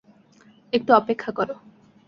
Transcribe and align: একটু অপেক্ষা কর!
একটু 0.73 0.91
অপেক্ষা 0.93 1.31
কর! 1.31 1.49